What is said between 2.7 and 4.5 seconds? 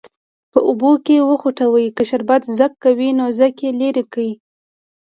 کوي نو ځګ یې لرې کړئ.